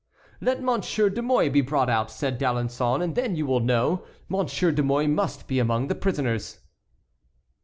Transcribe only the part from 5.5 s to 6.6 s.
among the prisoners."